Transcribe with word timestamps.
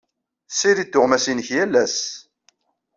Ssirid 0.51 0.89
tuɣmas-nnek 0.91 1.47
yal 1.55 1.73
ass. 1.83 1.97